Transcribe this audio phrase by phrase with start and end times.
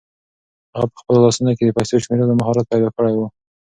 [0.75, 3.21] هغه په خپلو لاسو کې د پیسو د شمېرلو مهارت پیدا کړی و.